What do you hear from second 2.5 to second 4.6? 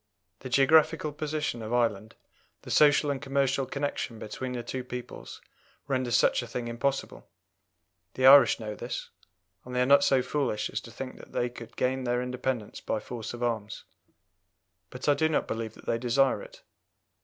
the social and commercial connection between